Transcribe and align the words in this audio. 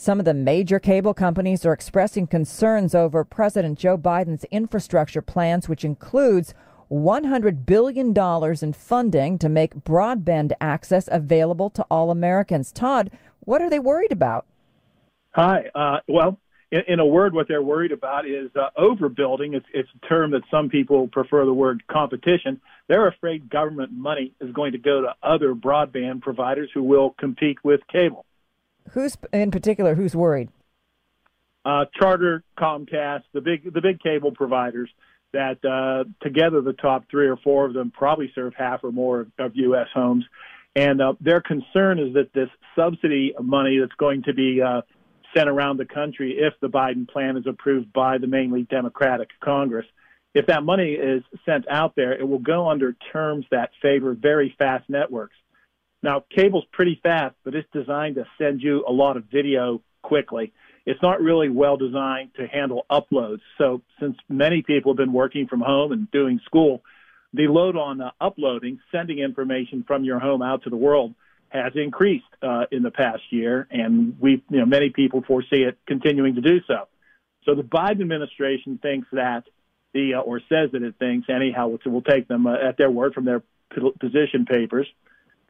Some 0.00 0.18
of 0.18 0.24
the 0.24 0.32
major 0.32 0.78
cable 0.78 1.12
companies 1.12 1.66
are 1.66 1.74
expressing 1.74 2.26
concerns 2.26 2.94
over 2.94 3.22
President 3.22 3.78
Joe 3.78 3.98
Biden's 3.98 4.44
infrastructure 4.44 5.20
plans, 5.20 5.68
which 5.68 5.84
includes 5.84 6.54
$100 6.90 7.66
billion 7.66 8.16
in 8.62 8.72
funding 8.72 9.38
to 9.38 9.48
make 9.50 9.74
broadband 9.74 10.52
access 10.58 11.06
available 11.12 11.68
to 11.68 11.84
all 11.90 12.10
Americans. 12.10 12.72
Todd, 12.72 13.10
what 13.40 13.60
are 13.60 13.68
they 13.68 13.78
worried 13.78 14.10
about? 14.10 14.46
Hi. 15.32 15.64
Uh, 15.74 15.98
well, 16.08 16.38
in, 16.72 16.80
in, 16.88 16.98
a 16.98 17.04
word, 17.04 17.34
what 17.34 17.46
they're 17.46 17.60
worried 17.60 17.92
about 17.92 18.26
is 18.26 18.50
uh, 18.56 18.70
overbuilding. 18.78 19.54
It's, 19.54 19.66
it's 19.74 19.90
a 20.02 20.06
term 20.06 20.30
that 20.30 20.44
some 20.50 20.70
people 20.70 21.08
prefer 21.08 21.44
the 21.44 21.52
word 21.52 21.82
competition. 21.88 22.58
They're 22.88 23.08
afraid 23.08 23.50
government 23.50 23.92
money 23.92 24.32
is 24.40 24.50
going 24.54 24.72
to 24.72 24.78
go 24.78 25.02
to 25.02 25.14
other 25.22 25.54
broadband 25.54 26.22
providers 26.22 26.70
who 26.72 26.84
will 26.84 27.10
compete 27.18 27.62
with 27.62 27.80
cable. 27.92 28.24
Who's 28.92 29.16
in 29.32 29.50
particular? 29.50 29.94
Who's 29.94 30.16
worried? 30.16 30.48
Uh, 31.64 31.84
Charter, 31.98 32.42
Comcast, 32.58 33.24
the 33.32 33.40
big 33.40 33.72
the 33.72 33.80
big 33.80 34.00
cable 34.00 34.32
providers 34.32 34.90
that 35.32 35.64
uh, 35.64 36.04
together 36.22 36.60
the 36.60 36.72
top 36.72 37.04
three 37.10 37.28
or 37.28 37.36
four 37.36 37.66
of 37.66 37.74
them 37.74 37.90
probably 37.90 38.32
serve 38.34 38.52
half 38.56 38.82
or 38.82 38.90
more 38.90 39.28
of, 39.38 39.54
U.S. 39.54 39.86
homes, 39.94 40.24
and 40.74 41.00
uh, 41.00 41.12
their 41.20 41.40
concern 41.40 41.98
is 41.98 42.14
that 42.14 42.32
this 42.32 42.48
subsidy 42.74 43.34
money 43.40 43.78
that's 43.78 43.94
going 43.98 44.22
to 44.24 44.34
be 44.34 44.60
uh, 44.60 44.80
sent 45.36 45.48
around 45.48 45.76
the 45.76 45.84
country 45.84 46.36
if 46.38 46.54
the 46.60 46.68
Biden 46.68 47.08
plan 47.08 47.36
is 47.36 47.46
approved 47.46 47.92
by 47.92 48.18
the 48.18 48.26
mainly 48.26 48.62
Democratic 48.62 49.28
Congress. 49.40 49.86
If 50.34 50.46
that 50.46 50.62
money 50.62 50.92
is 50.92 51.22
sent 51.44 51.68
out 51.68 51.94
there, 51.96 52.12
it 52.12 52.26
will 52.26 52.38
go 52.38 52.68
under 52.68 52.96
terms 53.12 53.44
that 53.50 53.70
favor 53.82 54.14
very 54.14 54.54
fast 54.58 54.88
networks. 54.88 55.34
Now, 56.02 56.24
cable's 56.34 56.64
pretty 56.72 56.98
fast, 57.02 57.34
but 57.44 57.54
it's 57.54 57.68
designed 57.72 58.14
to 58.14 58.24
send 58.38 58.62
you 58.62 58.84
a 58.88 58.92
lot 58.92 59.16
of 59.16 59.24
video 59.24 59.82
quickly. 60.02 60.52
It's 60.86 61.00
not 61.02 61.20
really 61.20 61.50
well 61.50 61.76
designed 61.76 62.30
to 62.36 62.46
handle 62.46 62.86
uploads. 62.90 63.40
So, 63.58 63.82
since 64.00 64.16
many 64.28 64.62
people 64.62 64.92
have 64.92 64.96
been 64.96 65.12
working 65.12 65.46
from 65.46 65.60
home 65.60 65.92
and 65.92 66.10
doing 66.10 66.40
school, 66.46 66.82
the 67.34 67.48
load 67.48 67.76
on 67.76 68.00
uh, 68.00 68.10
uploading, 68.20 68.80
sending 68.90 69.18
information 69.18 69.84
from 69.86 70.04
your 70.04 70.18
home 70.18 70.42
out 70.42 70.64
to 70.64 70.70
the 70.70 70.76
world 70.76 71.14
has 71.50 71.72
increased 71.74 72.24
uh, 72.42 72.64
in 72.70 72.82
the 72.82 72.90
past 72.90 73.22
year, 73.30 73.66
and 73.70 74.16
we, 74.20 74.42
you 74.50 74.58
know, 74.58 74.66
many 74.66 74.90
people 74.90 75.22
foresee 75.26 75.64
it 75.64 75.76
continuing 75.86 76.36
to 76.36 76.40
do 76.40 76.60
so. 76.66 76.88
So, 77.44 77.54
the 77.54 77.62
Biden 77.62 78.00
administration 78.00 78.78
thinks 78.80 79.08
that 79.12 79.44
the, 79.92 80.14
uh, 80.14 80.20
or 80.20 80.40
says 80.48 80.70
that 80.72 80.82
it 80.82 80.94
thinks, 80.98 81.28
anyhow, 81.28 81.76
we'll 81.84 82.02
take 82.02 82.26
them 82.26 82.46
uh, 82.46 82.54
at 82.54 82.78
their 82.78 82.90
word 82.90 83.12
from 83.12 83.26
their 83.26 83.42
position 84.00 84.46
papers 84.46 84.86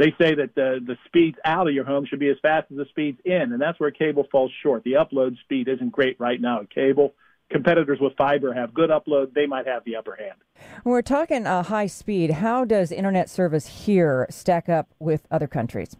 they 0.00 0.14
say 0.18 0.34
that 0.34 0.54
the 0.54 0.80
the 0.84 0.96
speeds 1.04 1.36
out 1.44 1.68
of 1.68 1.74
your 1.74 1.84
home 1.84 2.06
should 2.06 2.20
be 2.20 2.30
as 2.30 2.38
fast 2.40 2.70
as 2.70 2.78
the 2.78 2.86
speeds 2.88 3.20
in, 3.26 3.52
and 3.52 3.60
that's 3.60 3.78
where 3.78 3.90
cable 3.90 4.26
falls 4.32 4.50
short. 4.62 4.82
The 4.82 4.94
upload 4.94 5.38
speed 5.40 5.68
isn't 5.68 5.92
great 5.92 6.18
right 6.18 6.40
now 6.40 6.60
at 6.62 6.70
cable. 6.70 7.12
Competitors 7.50 7.98
with 8.00 8.14
fiber 8.16 8.54
have 8.54 8.72
good 8.72 8.88
upload; 8.88 9.34
they 9.34 9.44
might 9.44 9.66
have 9.66 9.84
the 9.84 9.96
upper 9.96 10.16
hand. 10.16 10.38
When 10.84 10.92
we're 10.94 11.02
talking 11.02 11.46
uh, 11.46 11.64
high 11.64 11.86
speed, 11.86 12.30
how 12.30 12.64
does 12.64 12.90
internet 12.90 13.28
service 13.28 13.84
here 13.84 14.26
stack 14.30 14.70
up 14.70 14.88
with 14.98 15.26
other 15.30 15.46
countries? 15.46 15.94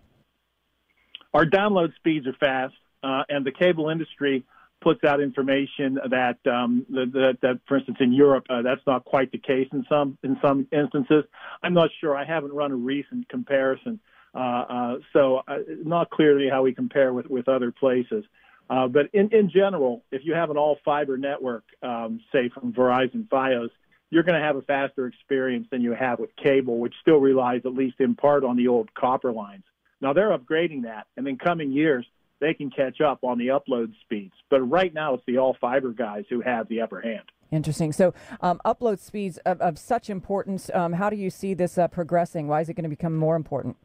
Our 1.35 1.45
download 1.45 1.95
speeds 1.97 2.27
are 2.27 2.33
fast, 2.41 2.75
uh, 3.03 3.25
and 3.29 3.45
the 3.45 3.53
cable 3.53 3.91
industry 3.91 4.45
puts 4.81 5.05
out 5.05 5.21
information 5.21 5.99
that, 6.11 6.39
um, 6.51 6.87
that, 6.91 7.39
that, 7.43 7.61
for 7.67 7.77
instance, 7.77 7.99
in 8.01 8.13
Europe, 8.13 8.47
uh, 8.51 8.63
that's 8.63 8.81
not 8.87 9.05
quite 9.05 9.31
the 9.33 9.39
case 9.39 9.69
in 9.73 9.85
some 9.89 10.19
in 10.23 10.37
some 10.43 10.67
instances. 10.73 11.25
I'm 11.63 11.75
not 11.75 11.91
sure. 12.01 12.17
I 12.17 12.25
haven't 12.25 12.53
run 12.53 12.73
a 12.73 12.77
recent 12.77 13.29
comparison, 13.29 14.01
uh, 14.35 14.39
uh, 14.39 14.95
so 15.13 15.43
uh, 15.47 15.59
not 15.85 16.11
clearly 16.11 16.49
how 16.51 16.63
we 16.63 16.75
compare 16.75 17.13
with 17.13 17.27
with 17.27 17.49
other 17.49 17.73
places. 17.73 18.25
Uh, 18.69 18.87
but 18.87 19.07
in, 19.13 19.29
in 19.33 19.51
general, 19.51 20.05
if 20.13 20.23
you 20.25 20.33
have 20.33 20.49
an 20.51 20.57
all 20.57 20.79
fiber 20.85 21.19
network, 21.19 21.65
um, 21.83 22.21
say 22.33 22.49
from 22.55 22.73
Verizon 22.73 23.27
Fios, 23.29 23.71
you're 24.11 24.23
going 24.23 24.41
to 24.41 24.47
have 24.47 24.55
a 24.55 24.63
faster 24.63 25.07
experience 25.07 25.67
than 25.73 25.83
you 25.83 25.93
have 25.93 26.21
with 26.21 26.31
cable, 26.37 26.79
which 26.79 26.95
still 27.01 27.19
relies 27.19 27.63
at 27.65 27.75
least 27.75 27.97
in 27.99 28.15
part 28.15 28.45
on 28.45 28.57
the 28.57 28.69
old 28.69 28.95
copper 28.95 29.33
lines. 29.33 29.65
Now 30.01 30.13
they're 30.13 30.37
upgrading 30.37 30.85
that, 30.85 31.07
and 31.17 31.27
in 31.27 31.37
coming 31.37 31.73
years, 31.73 32.07
they 32.41 32.55
can 32.55 32.71
catch 32.71 33.01
up 33.01 33.21
on 33.23 33.39
the 33.39 33.49
upload 33.49 33.93
speeds. 34.03 34.35
But 34.49 34.61
right 34.63 34.93
now, 34.93 35.15
it's 35.15 35.25
the 35.27 35.39
all 35.39 35.57
fiber 35.61 35.93
guys 35.93 36.25
who 36.29 36.41
have 36.41 36.69
the 36.69 36.81
upper 36.81 37.01
hand. 37.01 37.31
Interesting. 37.51 37.93
So, 37.93 38.15
um, 38.41 38.61
upload 38.65 39.01
speeds 39.01 39.39
of, 39.39 39.61
of 39.61 39.79
such 39.79 40.09
importance. 40.09 40.71
Um, 40.73 40.95
how 40.95 41.11
do 41.11 41.17
you 41.17 41.31
see 41.31 41.55
this 41.55 41.79
uh, 41.79 41.89
progressing? 41.89 42.47
Why 42.49 42.61
is 42.61 42.69
it 42.69 42.75
going 42.75 42.85
to 42.85 42.91
become 42.91 43.17
more 43.17 43.37
important? 43.37 43.77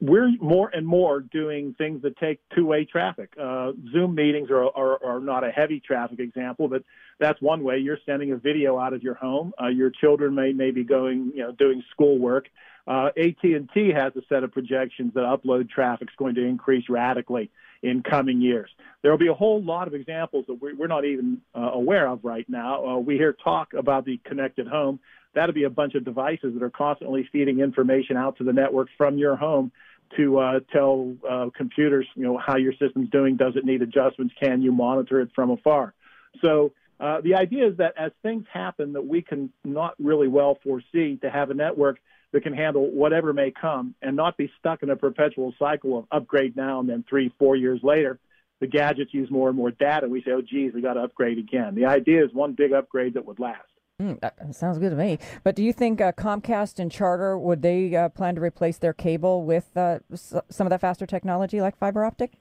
We're 0.00 0.30
more 0.40 0.70
and 0.72 0.86
more 0.86 1.20
doing 1.20 1.74
things 1.76 2.02
that 2.02 2.16
take 2.18 2.40
two-way 2.54 2.84
traffic. 2.84 3.32
Uh, 3.40 3.72
Zoom 3.92 4.14
meetings 4.14 4.48
are, 4.50 4.64
are, 4.64 5.04
are, 5.04 5.20
not 5.20 5.42
a 5.42 5.50
heavy 5.50 5.80
traffic 5.80 6.20
example, 6.20 6.68
but 6.68 6.84
that's 7.18 7.42
one 7.42 7.64
way. 7.64 7.78
You're 7.78 7.98
sending 8.06 8.30
a 8.30 8.36
video 8.36 8.78
out 8.78 8.92
of 8.92 9.02
your 9.02 9.14
home. 9.14 9.52
Uh, 9.60 9.66
your 9.66 9.90
children 9.90 10.36
may, 10.36 10.52
may 10.52 10.70
be 10.70 10.84
going, 10.84 11.32
you 11.34 11.42
know, 11.42 11.52
doing 11.52 11.82
schoolwork. 11.90 12.46
Uh, 12.86 13.10
AT&T 13.18 13.92
has 13.92 14.14
a 14.16 14.22
set 14.28 14.44
of 14.44 14.52
projections 14.52 15.14
that 15.14 15.20
upload 15.20 15.68
traffic 15.68 16.08
is 16.08 16.14
going 16.16 16.36
to 16.36 16.44
increase 16.44 16.88
radically 16.88 17.50
in 17.82 18.02
coming 18.02 18.40
years. 18.40 18.70
There 19.02 19.10
will 19.10 19.18
be 19.18 19.28
a 19.28 19.34
whole 19.34 19.62
lot 19.62 19.88
of 19.88 19.94
examples 19.94 20.46
that 20.48 20.54
we're 20.54 20.86
not 20.86 21.04
even 21.04 21.42
uh, 21.54 21.70
aware 21.72 22.08
of 22.08 22.24
right 22.24 22.48
now. 22.48 22.86
Uh, 22.86 22.98
we 22.98 23.16
hear 23.16 23.32
talk 23.32 23.74
about 23.74 24.04
the 24.04 24.18
connected 24.24 24.66
home. 24.66 25.00
That'll 25.38 25.54
be 25.54 25.62
a 25.62 25.70
bunch 25.70 25.94
of 25.94 26.04
devices 26.04 26.54
that 26.54 26.64
are 26.64 26.70
constantly 26.70 27.28
feeding 27.30 27.60
information 27.60 28.16
out 28.16 28.38
to 28.38 28.44
the 28.44 28.52
network 28.52 28.88
from 28.98 29.18
your 29.18 29.36
home 29.36 29.70
to 30.16 30.38
uh, 30.40 30.60
tell 30.72 31.14
uh, 31.30 31.50
computers, 31.56 32.08
you 32.16 32.24
know, 32.24 32.40
how 32.44 32.56
your 32.56 32.72
system's 32.72 33.08
doing. 33.10 33.36
Does 33.36 33.54
it 33.54 33.64
need 33.64 33.80
adjustments? 33.80 34.34
Can 34.42 34.62
you 34.62 34.72
monitor 34.72 35.20
it 35.20 35.30
from 35.36 35.50
afar? 35.50 35.94
So 36.42 36.72
uh, 36.98 37.20
the 37.20 37.36
idea 37.36 37.68
is 37.68 37.76
that 37.76 37.94
as 37.96 38.10
things 38.20 38.46
happen 38.52 38.94
that 38.94 39.06
we 39.06 39.22
can 39.22 39.52
not 39.62 39.94
really 40.00 40.26
well 40.26 40.58
foresee, 40.64 41.18
to 41.22 41.30
have 41.30 41.50
a 41.50 41.54
network 41.54 42.00
that 42.32 42.42
can 42.42 42.52
handle 42.52 42.90
whatever 42.90 43.32
may 43.32 43.52
come 43.52 43.94
and 44.02 44.16
not 44.16 44.36
be 44.36 44.50
stuck 44.58 44.82
in 44.82 44.90
a 44.90 44.96
perpetual 44.96 45.54
cycle 45.56 45.98
of 45.98 46.06
upgrade 46.10 46.56
now 46.56 46.80
and 46.80 46.88
then 46.88 47.04
three, 47.08 47.32
four 47.38 47.54
years 47.54 47.78
later, 47.84 48.18
the 48.58 48.66
gadgets 48.66 49.14
use 49.14 49.30
more 49.30 49.46
and 49.48 49.56
more 49.56 49.70
data. 49.70 50.08
We 50.08 50.20
say, 50.22 50.32
oh, 50.32 50.42
geez, 50.42 50.72
we 50.74 50.82
got 50.82 50.94
to 50.94 51.02
upgrade 51.02 51.38
again. 51.38 51.76
The 51.76 51.86
idea 51.86 52.24
is 52.24 52.34
one 52.34 52.54
big 52.54 52.72
upgrade 52.72 53.14
that 53.14 53.24
would 53.24 53.38
last. 53.38 53.68
Mm, 54.00 54.20
that 54.20 54.54
sounds 54.54 54.78
good 54.78 54.90
to 54.90 54.96
me. 54.96 55.18
But 55.42 55.56
do 55.56 55.62
you 55.64 55.72
think 55.72 56.00
uh, 56.00 56.12
Comcast 56.12 56.78
and 56.78 56.90
Charter 56.90 57.36
would 57.36 57.62
they 57.62 57.96
uh, 57.96 58.08
plan 58.08 58.36
to 58.36 58.40
replace 58.40 58.78
their 58.78 58.92
cable 58.92 59.42
with 59.42 59.76
uh, 59.76 59.98
some 60.14 60.66
of 60.66 60.70
that 60.70 60.80
faster 60.80 61.04
technology 61.04 61.60
like 61.60 61.76
fiber 61.76 62.04
optic? 62.04 62.34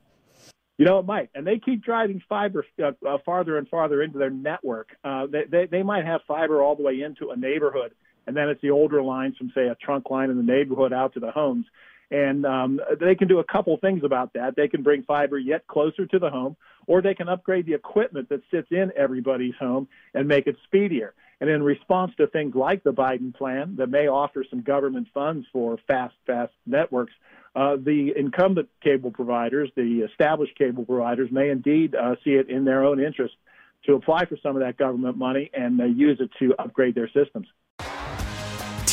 You 0.78 0.86
know, 0.86 1.00
it 1.00 1.08
might, 1.08 1.32
and 1.34 1.48
they 1.48 1.58
keep 1.58 1.84
driving 1.84 2.22
fiber 2.30 2.64
uh, 2.80 2.92
uh, 3.08 3.18
farther 3.26 3.58
and 3.58 3.68
farther 3.68 4.04
into 4.04 4.20
their 4.20 4.30
network. 4.30 4.90
Uh, 5.04 5.26
they, 5.26 5.46
they 5.50 5.66
they 5.66 5.84
might 5.84 6.06
have 6.06 6.22
fiber 6.28 6.62
all 6.62 6.76
the 6.76 6.84
way 6.84 7.02
into 7.02 7.32
a 7.32 7.36
neighborhood, 7.36 7.94
and 8.28 8.38
then 8.38 8.50
it's 8.50 8.62
the 8.62 8.70
older 8.70 9.02
lines 9.02 9.36
from 9.38 9.52
say 9.56 9.68
a 9.68 9.76
trunk 9.84 10.12
line 10.12 10.30
in 10.30 10.38
the 10.38 10.44
neighborhood 10.44 10.94
out 10.94 11.16
to 11.16 11.20
the 11.20 11.32
homes. 11.32 11.66
And 12.10 12.46
um, 12.46 12.80
they 13.00 13.16
can 13.16 13.28
do 13.28 13.40
a 13.40 13.44
couple 13.44 13.76
things 13.78 14.04
about 14.04 14.34
that. 14.34 14.56
They 14.56 14.68
can 14.68 14.82
bring 14.82 15.04
fiber 15.04 15.38
yet 15.38 15.68
closer 15.68 16.06
to 16.06 16.20
the 16.20 16.30
home, 16.30 16.56
or 16.86 17.02
they 17.02 17.14
can 17.14 17.28
upgrade 17.28 17.66
the 17.66 17.74
equipment 17.74 18.30
that 18.30 18.42
sits 18.50 18.70
in 18.72 18.92
everybody's 18.96 19.56
home 19.60 19.88
and 20.14 20.28
make 20.28 20.48
it 20.48 20.56
speedier. 20.64 21.14
And 21.40 21.50
in 21.50 21.62
response 21.62 22.14
to 22.18 22.28
things 22.28 22.56
like 22.56 22.84
the 22.84 22.94
Biden 22.94 23.36
plan 23.36 23.76
that 23.78 23.90
may 23.90 24.08
offer 24.08 24.44
some 24.50 24.62
government 24.62 25.08
funds 25.14 25.46
for 25.52 25.78
fast, 25.88 26.16
fast 26.26 26.54
networks, 26.66 27.14
uh, 27.56 27.76
the 27.76 28.14
incumbent 28.16 28.70
cable 28.84 29.12
providers, 29.12 29.70
the 29.76 30.08
established 30.10 30.58
cable 30.58 30.86
providers, 30.86 31.30
may 31.32 31.50
indeed 31.50 31.94
uh, 31.94 32.16
see 32.24 32.32
it 32.32 32.50
in 32.50 32.66
their 32.66 32.86
own 32.86 33.00
interest 33.00 33.36
to 33.86 33.94
apply 33.94 34.26
for 34.26 34.38
some 34.42 34.56
of 34.56 34.62
that 34.62 34.78
government 34.78 35.18
money 35.18 35.50
and 35.54 35.80
uh, 35.80 35.86
use 35.86 36.20
it 36.20 36.30
to 36.40 36.54
upgrade 36.60 36.96
their 36.96 37.10
systems. 37.10 37.48